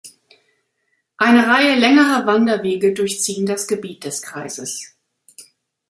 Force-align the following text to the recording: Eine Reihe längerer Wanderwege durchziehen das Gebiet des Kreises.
Eine 1.19 1.45
Reihe 1.45 1.75
längerer 1.75 2.25
Wanderwege 2.25 2.91
durchziehen 2.95 3.45
das 3.45 3.67
Gebiet 3.67 4.03
des 4.03 4.23
Kreises. 4.23 4.97